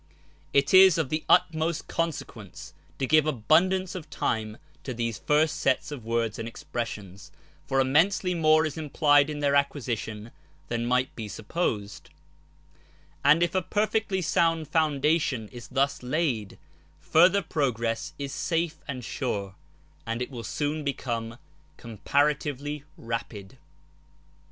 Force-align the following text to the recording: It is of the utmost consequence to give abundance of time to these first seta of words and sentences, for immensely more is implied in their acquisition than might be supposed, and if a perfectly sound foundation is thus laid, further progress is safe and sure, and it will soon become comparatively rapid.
It 0.51 0.73
is 0.73 0.97
of 0.97 1.09
the 1.09 1.23
utmost 1.29 1.87
consequence 1.87 2.73
to 2.97 3.05
give 3.05 3.27
abundance 3.27 3.93
of 3.93 4.09
time 4.09 4.57
to 4.83 4.95
these 4.95 5.19
first 5.19 5.57
seta 5.57 5.93
of 5.93 6.03
words 6.03 6.39
and 6.39 6.47
sentences, 6.57 7.31
for 7.67 7.79
immensely 7.79 8.33
more 8.33 8.65
is 8.65 8.79
implied 8.79 9.29
in 9.29 9.41
their 9.41 9.53
acquisition 9.53 10.31
than 10.69 10.87
might 10.87 11.15
be 11.15 11.27
supposed, 11.27 12.09
and 13.23 13.43
if 13.43 13.53
a 13.53 13.61
perfectly 13.61 14.23
sound 14.23 14.67
foundation 14.67 15.47
is 15.49 15.67
thus 15.67 16.01
laid, 16.01 16.57
further 16.99 17.43
progress 17.43 18.13
is 18.17 18.31
safe 18.33 18.77
and 18.87 19.05
sure, 19.05 19.53
and 20.07 20.19
it 20.19 20.31
will 20.31 20.43
soon 20.43 20.83
become 20.83 21.37
comparatively 21.77 22.83
rapid. 22.97 23.59